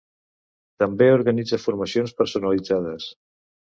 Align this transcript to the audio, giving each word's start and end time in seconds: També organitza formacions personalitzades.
També 0.83 1.09
organitza 1.17 1.59
formacions 1.67 2.17
personalitzades. 2.23 3.11